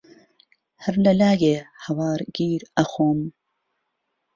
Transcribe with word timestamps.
ههر 0.83 0.95
له 1.05 1.11
لایێ 1.21 1.55
ههوار 1.83 2.19
گیر 2.37 2.61
ئهخۆم 2.77 3.19